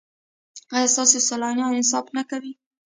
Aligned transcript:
ایا 0.75 0.87
ستاسو 0.93 1.17
سیالان 1.27 1.57
انصاف 1.75 2.05
نه 2.17 2.23
کوي؟ 2.29 2.53